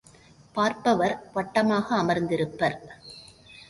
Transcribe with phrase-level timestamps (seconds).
[0.55, 2.77] பார்ப்பவர் வட்டமாக அமர்ந்திருப்பர்.